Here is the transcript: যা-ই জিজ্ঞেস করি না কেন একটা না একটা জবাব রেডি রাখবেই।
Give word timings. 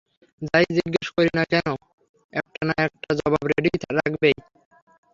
যা-ই 0.41 0.67
জিজ্ঞেস 0.77 1.07
করি 1.15 1.29
না 1.37 1.43
কেন 1.51 1.67
একটা 2.33 2.61
না 2.67 2.75
একটা 2.87 3.09
জবাব 3.19 3.43
রেডি 3.51 3.69
রাখবেই। 3.97 4.35